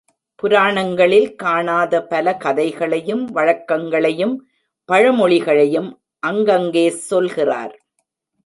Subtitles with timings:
[0.35, 4.35] புராணங்களில் காணாத பலகதைகளையும் வழக்கங்களையும்
[4.89, 5.89] பழமொழிகளையும்
[6.23, 7.75] அங்கங்கே சொல்கிறார்.